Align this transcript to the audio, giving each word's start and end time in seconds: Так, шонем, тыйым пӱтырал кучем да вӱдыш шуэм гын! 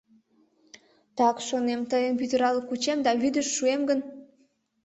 Так, 1.17 1.35
шонем, 1.47 1.81
тыйым 1.91 2.13
пӱтырал 2.19 2.57
кучем 2.67 2.99
да 3.05 3.11
вӱдыш 3.21 3.47
шуэм 3.55 3.81
гын! 3.89 3.99